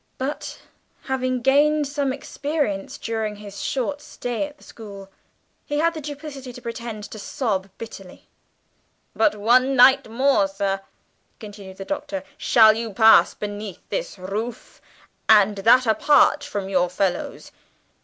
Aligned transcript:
But 0.17 0.61
(having 1.03 1.43
gained 1.43 1.87
some 1.87 2.11
experience 2.11 2.97
during 2.97 3.35
his 3.35 3.61
short 3.61 4.01
stay 4.01 4.47
at 4.47 4.57
the 4.57 4.63
school) 4.63 5.11
he 5.63 5.77
had 5.77 5.93
the 5.93 6.01
duplicity 6.01 6.51
to 6.53 6.59
pretend 6.59 7.03
to 7.11 7.19
sob 7.19 7.69
bitterly. 7.77 8.27
"But 9.15 9.35
one 9.35 9.75
night 9.75 10.09
more, 10.09 10.47
sir," 10.47 10.81
continued 11.39 11.77
the 11.77 11.85
Doctor, 11.85 12.23
"shall 12.35 12.73
you 12.73 12.93
pass 12.93 13.35
beneath 13.35 13.87
this 13.89 14.17
roof, 14.17 14.81
and 15.29 15.57
that 15.57 15.85
apart 15.85 16.43
from 16.43 16.67
your 16.67 16.89
fellows. 16.89 17.51